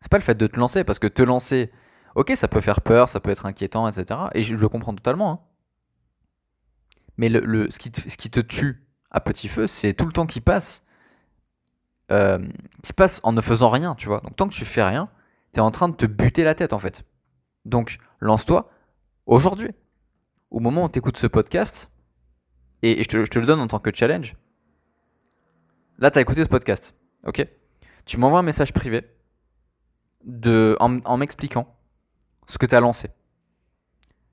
C'est 0.00 0.10
pas 0.10 0.18
le 0.18 0.22
fait 0.22 0.36
de 0.36 0.46
te 0.46 0.58
lancer, 0.58 0.84
parce 0.84 0.98
que 0.98 1.06
te 1.06 1.22
lancer, 1.22 1.72
ok, 2.16 2.32
ça 2.34 2.48
peut 2.48 2.60
faire 2.60 2.82
peur, 2.82 3.08
ça 3.08 3.18
peut 3.18 3.30
être 3.30 3.46
inquiétant, 3.46 3.88
etc. 3.88 4.20
Et 4.34 4.42
je 4.42 4.54
le 4.54 4.68
comprends 4.68 4.94
totalement. 4.94 5.30
Hein. 5.30 5.49
Mais 7.20 7.28
le, 7.28 7.70
ce, 7.70 7.78
qui 7.78 8.30
te 8.30 8.40
tue 8.40 8.82
à 9.10 9.20
petit 9.20 9.48
feu, 9.48 9.66
c'est 9.66 9.92
tout 9.92 10.06
le 10.06 10.12
temps 10.12 10.24
qui 10.24 10.40
passe 10.40 10.82
euh, 12.10 12.38
qui 12.82 12.94
passe 12.94 13.20
en 13.24 13.34
ne 13.34 13.42
faisant 13.42 13.68
rien, 13.68 13.94
tu 13.94 14.06
vois. 14.06 14.22
Donc 14.22 14.36
tant 14.36 14.48
que 14.48 14.54
tu 14.54 14.64
fais 14.64 14.82
rien, 14.82 15.10
tu 15.52 15.58
es 15.58 15.62
en 15.62 15.70
train 15.70 15.90
de 15.90 15.94
te 15.94 16.06
buter 16.06 16.44
la 16.44 16.54
tête 16.54 16.72
en 16.72 16.78
fait. 16.78 17.04
Donc 17.66 17.98
lance-toi 18.20 18.70
aujourd'hui. 19.26 19.68
Au 20.50 20.60
moment 20.60 20.86
où 20.86 20.88
tu 20.88 20.98
écoutes 20.98 21.18
ce 21.18 21.26
podcast, 21.26 21.90
et, 22.80 23.02
je, 23.02 23.22
te, 23.26 23.38
le 23.38 23.44
donne 23.44 23.60
en 23.60 23.68
tant 23.68 23.80
que 23.80 23.94
challenge. 23.94 24.34
Là, 25.98 26.10
tu 26.10 26.16
as 26.16 26.22
écouté 26.22 26.42
ce 26.42 26.48
podcast, 26.48 26.94
ok? 27.26 27.46
Tu 28.06 28.16
m'envoies 28.16 28.38
un 28.38 28.44
message 28.44 28.72
privé 28.72 29.04
de, 30.24 30.74
en, 30.80 31.18
m'expliquant 31.18 31.76
ce 32.46 32.56
que 32.56 32.64
tu 32.64 32.74
as 32.74 32.80
lancé. 32.80 33.10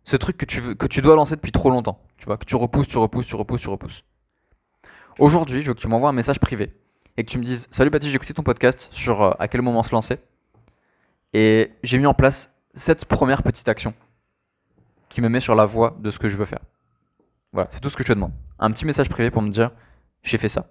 Ce 0.06 0.16
truc 0.16 0.38
que 0.38 0.46
tu, 0.46 0.62
veux, 0.62 0.74
que 0.74 0.88
tu 0.88 1.02
dois 1.02 1.18
lancer 1.18 1.36
depuis 1.36 1.52
trop 1.52 1.70
longtemps. 1.70 2.07
Tu 2.18 2.26
vois, 2.26 2.38
que 2.38 2.46
tu 2.46 2.56
repousses, 2.56 2.88
tu 2.88 2.98
repousses, 2.98 3.28
tu 3.28 3.36
repousses, 3.36 3.62
tu 3.62 3.70
repousses. 3.70 4.04
Aujourd'hui, 5.20 5.62
je 5.62 5.68
veux 5.68 5.74
que 5.74 5.80
tu 5.80 5.88
m'envoies 5.88 6.10
un 6.10 6.14
message 6.14 6.40
privé 6.40 6.74
et 7.16 7.24
que 7.24 7.30
tu 7.30 7.38
me 7.38 7.44
dises 7.44 7.68
Salut 7.72 7.90
Baptiste, 7.90 8.12
j'ai 8.12 8.18
écouté 8.18 8.34
ton 8.34 8.44
podcast 8.44 8.88
sur 8.92 9.22
euh, 9.22 9.32
à 9.40 9.48
quel 9.48 9.62
moment 9.62 9.84
se 9.84 9.92
lancer. 9.92 10.18
Et 11.34 11.72
j'ai 11.84 11.98
mis 11.98 12.06
en 12.06 12.14
place 12.14 12.52
cette 12.74 13.06
première 13.06 13.44
petite 13.44 13.68
action 13.68 13.94
qui 15.10 15.22
me 15.22 15.30
met 15.30 15.40
sur 15.40 15.56
la 15.56 15.66
voie 15.66 15.98
de 16.00 16.10
ce 16.10 16.20
que 16.20 16.28
je 16.28 16.38
veux 16.38 16.46
faire. 16.46 16.62
Voilà, 17.54 17.70
c'est 17.72 17.80
tout 17.80 17.90
ce 17.90 17.98
que 17.98 18.04
je 18.04 18.10
te 18.10 18.14
demande. 18.14 18.34
Un 18.60 18.72
petit 18.72 18.86
message 18.86 19.10
privé 19.10 19.32
pour 19.32 19.42
me 19.42 19.50
dire 19.50 19.72
J'ai 20.24 20.38
fait 20.38 20.50
ça. 20.50 20.70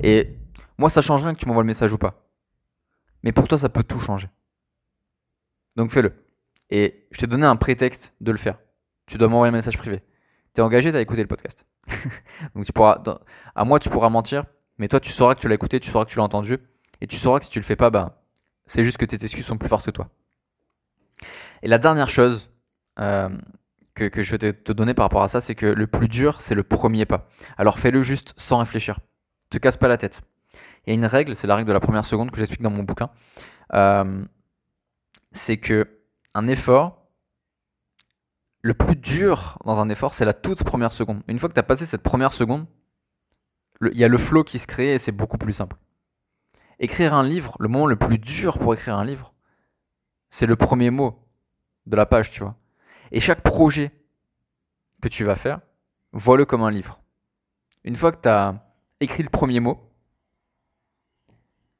Et 0.00 0.36
moi, 0.78 0.90
ça 0.90 1.00
change 1.00 1.22
rien 1.22 1.34
que 1.34 1.38
tu 1.38 1.46
m'envoies 1.46 1.62
le 1.62 1.68
message 1.68 1.92
ou 1.92 1.98
pas. 1.98 2.28
Mais 3.22 3.32
pour 3.32 3.48
toi, 3.48 3.58
ça 3.58 3.68
peut 3.68 3.82
tout 3.82 4.00
changer. 4.00 4.28
Donc 5.76 5.90
fais-le. 5.90 6.12
Et 6.70 7.06
je 7.10 7.18
t'ai 7.18 7.26
donné 7.26 7.46
un 7.46 7.56
prétexte 7.56 8.12
de 8.20 8.32
le 8.32 8.38
faire. 8.38 8.58
Tu 9.06 9.18
dois 9.18 9.28
m'envoyer 9.28 9.50
un 9.50 9.56
message 9.56 9.78
privé. 9.78 10.02
T'es 10.54 10.62
engagé, 10.62 10.92
t'as 10.92 11.00
écouté 11.00 11.20
le 11.22 11.28
podcast. 11.28 11.66
Donc 12.54 12.64
tu 12.64 12.72
pourras, 12.72 13.02
à 13.54 13.64
moi, 13.64 13.78
tu 13.78 13.90
pourras 13.90 14.08
mentir, 14.08 14.44
mais 14.78 14.88
toi, 14.88 15.00
tu 15.00 15.10
sauras 15.10 15.34
que 15.34 15.40
tu 15.40 15.48
l'as 15.48 15.54
écouté, 15.54 15.80
tu 15.80 15.90
sauras 15.90 16.04
que 16.04 16.10
tu 16.10 16.18
l'as 16.18 16.24
entendu, 16.24 16.58
et 17.00 17.06
tu 17.06 17.16
sauras 17.16 17.38
que 17.38 17.44
si 17.44 17.50
tu 17.50 17.58
le 17.58 17.64
fais 17.64 17.76
pas, 17.76 17.90
bah, 17.90 18.22
c'est 18.66 18.84
juste 18.84 18.96
que 18.96 19.04
tes 19.04 19.22
excuses 19.22 19.44
sont 19.44 19.58
plus 19.58 19.68
fortes 19.68 19.84
que 19.84 19.90
toi. 19.90 20.08
Et 21.62 21.68
la 21.68 21.78
dernière 21.78 22.08
chose 22.08 22.50
euh, 23.00 23.28
que, 23.94 24.04
que, 24.04 24.22
je 24.22 24.36
vais 24.36 24.52
te 24.52 24.72
donner 24.72 24.94
par 24.94 25.04
rapport 25.04 25.22
à 25.22 25.28
ça, 25.28 25.40
c'est 25.40 25.54
que 25.54 25.66
le 25.66 25.86
plus 25.86 26.08
dur, 26.08 26.40
c'est 26.40 26.54
le 26.54 26.62
premier 26.62 27.06
pas. 27.06 27.28
Alors 27.56 27.78
fais-le 27.78 28.00
juste 28.00 28.34
sans 28.36 28.58
réfléchir. 28.58 29.00
Te 29.50 29.58
casse 29.58 29.76
pas 29.76 29.88
la 29.88 29.96
tête. 29.96 30.22
Il 30.86 30.90
y 30.90 30.92
a 30.92 30.94
une 30.94 31.06
règle, 31.06 31.34
c'est 31.34 31.46
la 31.46 31.56
règle 31.56 31.68
de 31.68 31.72
la 31.72 31.80
première 31.80 32.04
seconde 32.04 32.30
que 32.30 32.38
j'explique 32.38 32.62
dans 32.62 32.70
mon 32.70 32.82
bouquin. 32.82 33.10
Euh, 33.72 34.24
c'est 35.30 35.56
que 35.56 35.88
un 36.34 36.46
effort, 36.48 37.03
le 38.64 38.72
plus 38.72 38.96
dur 38.96 39.58
dans 39.66 39.78
un 39.78 39.90
effort, 39.90 40.14
c'est 40.14 40.24
la 40.24 40.32
toute 40.32 40.64
première 40.64 40.90
seconde. 40.90 41.22
Une 41.28 41.38
fois 41.38 41.50
que 41.50 41.54
tu 41.54 41.60
as 41.60 41.64
passé 41.64 41.84
cette 41.84 42.02
première 42.02 42.32
seconde, 42.32 42.66
il 43.82 43.98
y 43.98 44.04
a 44.04 44.08
le 44.08 44.16
flow 44.16 44.42
qui 44.42 44.58
se 44.58 44.66
crée 44.66 44.94
et 44.94 44.98
c'est 44.98 45.12
beaucoup 45.12 45.36
plus 45.36 45.52
simple. 45.52 45.76
Écrire 46.78 47.12
un 47.12 47.22
livre, 47.22 47.54
le 47.60 47.68
moment 47.68 47.86
le 47.86 47.96
plus 47.96 48.16
dur 48.16 48.58
pour 48.58 48.72
écrire 48.72 48.96
un 48.96 49.04
livre, 49.04 49.34
c'est 50.30 50.46
le 50.46 50.56
premier 50.56 50.88
mot 50.88 51.28
de 51.84 51.94
la 51.94 52.06
page, 52.06 52.30
tu 52.30 52.40
vois. 52.40 52.56
Et 53.12 53.20
chaque 53.20 53.42
projet 53.42 53.92
que 55.02 55.08
tu 55.08 55.24
vas 55.24 55.36
faire, 55.36 55.60
vois-le 56.12 56.46
comme 56.46 56.62
un 56.62 56.70
livre. 56.70 57.02
Une 57.84 57.96
fois 57.96 58.12
que 58.12 58.22
tu 58.22 58.30
as 58.30 58.66
écrit 58.98 59.22
le 59.22 59.28
premier 59.28 59.60
mot, 59.60 59.92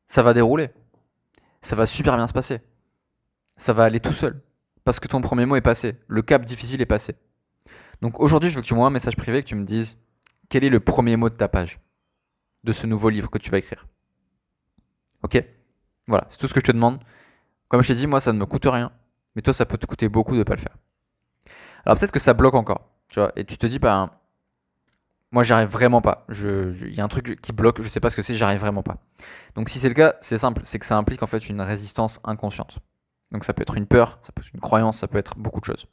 ça 0.06 0.22
va 0.22 0.34
dérouler. 0.34 0.68
Ça 1.62 1.76
va 1.76 1.86
super 1.86 2.16
bien 2.16 2.28
se 2.28 2.34
passer. 2.34 2.60
Ça 3.56 3.72
va 3.72 3.84
aller 3.84 4.00
tout 4.00 4.12
seul 4.12 4.42
parce 4.84 5.00
que 5.00 5.08
ton 5.08 5.20
premier 5.20 5.46
mot 5.46 5.56
est 5.56 5.60
passé. 5.60 5.96
Le 6.06 6.22
cap 6.22 6.44
difficile 6.44 6.80
est 6.80 6.86
passé. 6.86 7.16
Donc 8.02 8.20
aujourd'hui, 8.20 8.50
je 8.50 8.54
veux 8.54 8.62
que 8.62 8.66
tu 8.66 8.74
m'envoies 8.74 8.88
un 8.88 8.92
message 8.92 9.16
privé 9.16 9.42
que 9.42 9.48
tu 9.48 9.54
me 9.54 9.64
dises 9.64 9.96
quel 10.48 10.62
est 10.62 10.68
le 10.68 10.80
premier 10.80 11.16
mot 11.16 11.30
de 11.30 11.34
ta 11.34 11.48
page, 11.48 11.80
de 12.64 12.72
ce 12.72 12.86
nouveau 12.86 13.08
livre 13.08 13.30
que 13.30 13.38
tu 13.38 13.50
vas 13.50 13.58
écrire? 13.58 13.86
Ok? 15.22 15.42
Voilà, 16.06 16.26
c'est 16.28 16.38
tout 16.38 16.46
ce 16.46 16.54
que 16.54 16.60
je 16.60 16.66
te 16.66 16.72
demande. 16.72 17.00
Comme 17.68 17.82
je 17.82 17.88
t'ai 17.88 17.94
dit, 17.94 18.06
moi, 18.06 18.20
ça 18.20 18.32
ne 18.32 18.38
me 18.38 18.44
coûte 18.44 18.66
rien, 18.66 18.92
mais 19.34 19.42
toi, 19.42 19.54
ça 19.54 19.64
peut 19.64 19.78
te 19.78 19.86
coûter 19.86 20.08
beaucoup 20.08 20.34
de 20.34 20.40
ne 20.40 20.44
pas 20.44 20.54
le 20.54 20.60
faire. 20.60 20.76
Alors 21.86 21.98
peut-être 21.98 22.12
que 22.12 22.20
ça 22.20 22.34
bloque 22.34 22.54
encore, 22.54 22.90
tu 23.08 23.20
vois, 23.20 23.32
et 23.36 23.44
tu 23.44 23.56
te 23.56 23.66
dis, 23.66 23.78
bah, 23.78 24.20
moi, 25.32 25.42
j'y 25.42 25.52
arrive 25.52 25.68
vraiment 25.68 26.00
pas. 26.02 26.26
Il 26.30 26.94
y 26.94 27.00
a 27.00 27.04
un 27.04 27.08
truc 27.08 27.40
qui 27.40 27.52
bloque, 27.52 27.80
je 27.82 27.88
sais 27.88 28.00
pas 28.00 28.10
ce 28.10 28.16
que 28.16 28.22
c'est, 28.22 28.34
j'arrive 28.34 28.60
vraiment 28.60 28.82
pas. 28.82 28.98
Donc 29.54 29.68
si 29.70 29.78
c'est 29.78 29.88
le 29.88 29.94
cas, 29.94 30.14
c'est 30.20 30.38
simple, 30.38 30.60
c'est 30.64 30.78
que 30.78 30.86
ça 30.86 30.96
implique 30.96 31.22
en 31.22 31.26
fait 31.26 31.48
une 31.48 31.60
résistance 31.60 32.20
inconsciente. 32.22 32.78
Donc 33.34 33.44
ça 33.44 33.52
peut 33.52 33.62
être 33.62 33.76
une 33.76 33.86
peur, 33.86 34.18
ça 34.22 34.30
peut 34.30 34.42
être 34.42 34.54
une 34.54 34.60
croyance, 34.60 34.98
ça 34.98 35.08
peut 35.08 35.18
être 35.18 35.36
beaucoup 35.36 35.58
de 35.58 35.64
choses. 35.64 35.88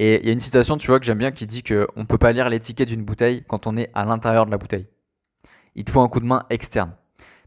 Et 0.00 0.18
il 0.18 0.26
y 0.26 0.28
a 0.28 0.32
une 0.32 0.40
citation, 0.40 0.76
tu 0.76 0.88
vois, 0.88 0.98
que 0.98 1.06
j'aime 1.06 1.18
bien 1.18 1.30
qui 1.30 1.46
dit 1.46 1.62
qu'on 1.62 1.86
ne 1.94 2.04
peut 2.04 2.18
pas 2.18 2.32
lire 2.32 2.48
l'étiquette 2.50 2.88
d'une 2.88 3.04
bouteille 3.04 3.44
quand 3.46 3.68
on 3.68 3.76
est 3.76 3.92
à 3.94 4.04
l'intérieur 4.04 4.44
de 4.44 4.50
la 4.50 4.58
bouteille. 4.58 4.88
Il 5.76 5.84
te 5.84 5.92
faut 5.92 6.00
un 6.00 6.08
coup 6.08 6.18
de 6.18 6.26
main 6.26 6.44
externe. 6.50 6.96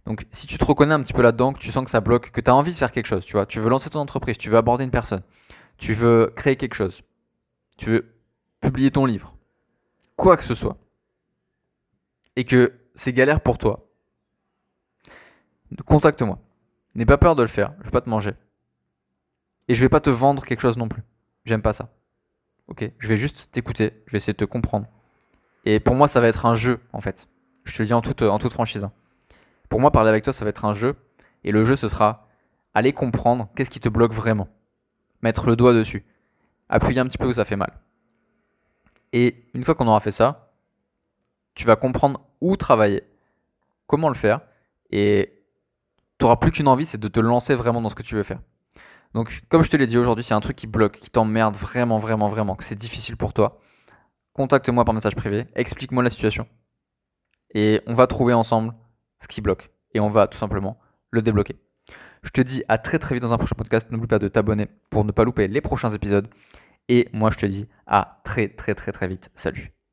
Donc 0.06 0.26
si 0.32 0.48
tu 0.48 0.58
te 0.58 0.64
reconnais 0.64 0.94
un 0.94 1.04
petit 1.04 1.12
peu 1.12 1.22
là-dedans, 1.22 1.52
que 1.52 1.60
tu 1.60 1.74
sens 1.74 1.84
que 1.84 1.92
ça 1.92 2.00
bloque, 2.00 2.32
que 2.32 2.40
tu 2.40 2.50
as 2.50 2.56
envie 2.56 2.72
de 2.72 2.78
faire 2.78 2.94
quelque 2.94 3.08
chose, 3.08 3.26
tu 3.26 3.34
vois, 3.34 3.46
tu 3.46 3.60
veux 3.60 3.70
lancer 3.70 3.90
ton 3.90 4.00
entreprise, 4.00 4.38
tu 4.38 4.50
veux 4.50 4.58
aborder 4.58 4.86
une 4.86 4.92
personne, 4.92 5.24
tu 5.78 5.94
veux 5.94 6.32
créer 6.34 6.56
quelque 6.56 6.76
chose, 6.76 7.02
tu 7.78 7.90
veux 7.90 8.16
publier 8.62 8.92
ton 8.92 9.06
livre, 9.06 9.36
quoi 10.16 10.38
que 10.38 10.44
ce 10.46 10.56
soit, 10.56 10.78
et 12.38 12.46
que 12.46 12.80
c'est 12.96 13.12
galère 13.12 13.42
pour 13.42 13.58
toi, 13.58 13.90
contacte-moi. 15.86 16.40
N'aie 16.96 17.06
pas 17.06 17.18
peur 17.18 17.36
de 17.36 17.42
le 17.42 17.50
faire, 17.50 17.74
je 17.80 17.86
vais 17.86 17.92
pas 17.92 18.02
te 18.02 18.10
manger. 18.10 18.32
Et 19.70 19.76
je 19.76 19.82
vais 19.82 19.90
pas 19.90 20.02
te 20.02 20.10
vendre 20.10 20.44
quelque 20.44 20.62
chose 20.62 20.78
non 20.78 20.90
plus. 20.90 21.04
J'aime 21.46 21.62
pas 21.62 21.74
ça. 21.74 21.94
Ok 22.68 22.92
Je 22.98 23.08
vais 23.08 23.18
juste 23.18 23.50
t'écouter, 23.52 23.94
je 24.08 24.12
vais 24.12 24.18
essayer 24.18 24.34
de 24.34 24.38
te 24.38 24.46
comprendre. 24.46 24.88
Et 25.64 25.80
pour 25.80 25.96
moi, 25.96 26.08
ça 26.08 26.20
va 26.20 26.28
être 26.28 26.48
un 26.48 26.56
jeu, 26.56 26.80
en 26.92 27.02
fait. 27.02 27.28
Je 27.66 27.76
te 27.76 27.84
le 27.84 27.86
dis 27.86 27.94
en 27.94 28.02
toute, 28.02 28.24
en 28.24 28.40
toute 28.40 28.52
franchise. 28.52 28.84
Hein. 28.84 28.92
Pour 29.70 29.80
moi, 29.80 29.92
parler 29.92 30.10
avec 30.10 30.24
toi, 30.24 30.34
ça 30.34 30.44
va 30.44 30.50
être 30.50 30.66
un 30.66 30.74
jeu. 30.74 30.96
Et 31.44 31.52
le 31.52 31.64
jeu, 31.64 31.76
ce 31.76 31.88
sera 31.88 32.28
aller 32.74 32.94
comprendre 32.94 33.50
qu'est-ce 33.56 33.70
qui 33.70 33.80
te 33.80 33.90
bloque 33.90 34.12
vraiment. 34.12 34.48
Mettre 35.22 35.46
le 35.46 35.56
doigt 35.56 35.74
dessus. 35.74 36.04
Appuyer 36.68 37.00
un 37.00 37.06
petit 37.06 37.20
peu 37.20 37.28
où 37.28 37.34
ça 37.34 37.46
fait 37.46 37.56
mal. 37.56 37.72
Et 39.14 39.46
une 39.54 39.64
fois 39.64 39.76
qu'on 39.76 39.88
aura 39.88 40.00
fait 40.00 40.12
ça, 40.12 40.52
tu 41.54 41.66
vas 41.66 41.76
comprendre 41.76 42.22
où 42.42 42.58
travailler, 42.58 43.04
comment 43.86 44.10
le 44.10 44.16
faire. 44.16 44.42
Et 44.92 45.44
tu 46.18 46.26
n'auras 46.26 46.38
plus 46.38 46.52
qu'une 46.52 46.68
envie, 46.68 46.86
c'est 46.86 47.00
de 47.00 47.08
te 47.08 47.20
lancer 47.20 47.54
vraiment 47.54 47.82
dans 47.82 47.90
ce 47.90 47.96
que 47.96 48.04
tu 48.04 48.16
veux 48.16 48.24
faire. 48.24 48.40
Donc, 49.14 49.42
comme 49.50 49.64
je 49.64 49.70
te 49.70 49.78
l'ai 49.78 49.88
dit 49.88 49.98
aujourd'hui, 49.98 50.24
c'est 50.24 50.34
un 50.34 50.40
truc 50.40 50.56
qui 50.56 50.68
bloque, 50.68 51.00
qui 51.00 51.10
t'emmerde 51.10 51.56
vraiment, 51.56 51.98
vraiment, 51.98 52.28
vraiment, 52.28 52.56
que 52.56 52.64
c'est 52.64 52.76
difficile 52.76 53.18
pour 53.18 53.34
toi. 53.34 53.60
Contacte-moi 54.34 54.86
par 54.86 54.94
message 54.94 55.16
privé, 55.16 55.48
explique-moi 55.56 56.04
la 56.04 56.10
situation. 56.10 56.48
Et 57.54 57.82
on 57.88 57.94
va 57.94 58.08
trouver 58.08 58.34
ensemble 58.34 58.74
ce 59.20 59.28
qui 59.28 59.42
bloque. 59.42 59.72
Et 59.94 60.00
on 60.00 60.10
va 60.10 60.28
tout 60.28 60.38
simplement 60.38 60.80
le 61.10 61.22
débloquer. 61.22 61.56
Je 62.22 62.30
te 62.30 62.42
dis 62.42 62.64
à 62.68 62.78
très 62.78 63.00
très 63.00 63.16
vite 63.16 63.24
dans 63.24 63.34
un 63.34 63.38
prochain 63.38 63.56
podcast. 63.56 63.90
N'oublie 63.92 64.08
pas 64.08 64.20
de 64.20 64.28
t'abonner 64.28 64.68
pour 64.90 65.06
ne 65.06 65.12
pas 65.12 65.24
louper 65.24 65.48
les 65.48 65.62
prochains 65.62 65.92
épisodes. 65.92 66.28
Et 66.88 67.08
moi, 67.14 67.32
je 67.32 67.38
te 67.38 67.46
dis 67.46 67.68
à 67.88 68.22
très 68.24 68.50
très 68.50 68.76
très 68.76 68.92
très 68.92 69.08
vite. 69.08 69.32
Salut. 69.34 69.79